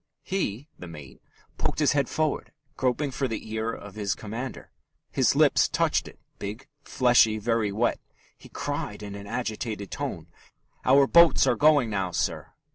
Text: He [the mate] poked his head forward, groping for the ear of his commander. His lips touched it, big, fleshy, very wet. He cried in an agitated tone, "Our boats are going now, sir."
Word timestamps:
He 0.23 0.67
[the 0.79 0.87
mate] 0.87 1.21
poked 1.59 1.77
his 1.77 1.91
head 1.91 2.09
forward, 2.09 2.51
groping 2.75 3.11
for 3.11 3.27
the 3.27 3.51
ear 3.53 3.71
of 3.71 3.93
his 3.93 4.15
commander. 4.15 4.71
His 5.11 5.35
lips 5.35 5.67
touched 5.69 6.07
it, 6.07 6.17
big, 6.39 6.67
fleshy, 6.83 7.37
very 7.37 7.71
wet. 7.71 7.99
He 8.35 8.49
cried 8.49 9.03
in 9.03 9.13
an 9.13 9.27
agitated 9.27 9.91
tone, 9.91 10.25
"Our 10.85 11.05
boats 11.05 11.45
are 11.45 11.55
going 11.55 11.91
now, 11.91 12.09
sir." 12.09 12.51